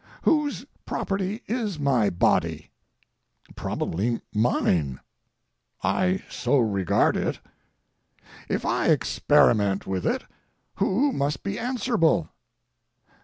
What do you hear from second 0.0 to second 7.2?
Whose property is my body? Probably mine. I so regard